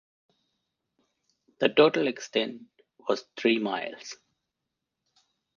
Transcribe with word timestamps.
The 1.59 1.69
total 1.69 2.07
extent 2.07 2.63
was 3.07 3.23
three 3.37 3.59
miles. 3.59 4.15